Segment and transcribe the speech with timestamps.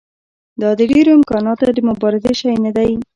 [0.61, 2.91] دا د ډېرو امکاناتو د مبارزې شی نه دی.